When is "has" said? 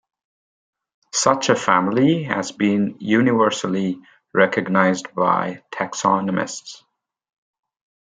2.23-2.51